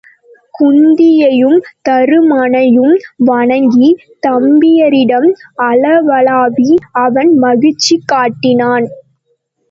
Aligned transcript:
குந்தியையும் 0.53 1.57
தருமனையும் 1.89 2.95
வணங்கித் 3.25 3.99
தம்பியரிடம் 4.27 5.27
அளவளாவி 5.63 6.69
அவன் 7.01 7.31
மகிழ்ச்சி 7.37 7.97
காட்டினான். 8.05 8.87